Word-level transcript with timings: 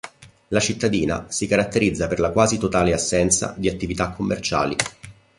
La 0.47 0.59
cittadina 0.59 1.25
si 1.29 1.45
caratterizza 1.45 2.07
per 2.07 2.19
la 2.19 2.31
quasi 2.31 2.57
totale 2.57 2.91
assenza 2.91 3.53
di 3.55 3.69
attività 3.69 4.09
commerciali. 4.09 4.75